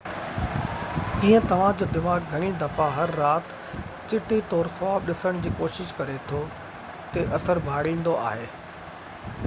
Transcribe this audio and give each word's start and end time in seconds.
ڪيئن 1.23 1.43
توهان 1.49 1.75
جو 1.81 1.87
دماغ 1.97 2.23
گهڻي 2.31 2.47
دفعا 2.63 2.87
هر 2.95 3.13
رات 3.19 3.53
چٽي 4.13 4.39
طور 4.53 4.69
خواب 4.79 5.05
ڏسڻ 5.11 5.37
جي 5.43 5.51
ڪوشش 5.59 5.91
ڪري 5.99 6.15
ٿو 6.31 6.39
تي 7.13 7.27
اثر 7.39 7.61
ڀاڙيندو 7.71 8.17
آهي 8.33 8.49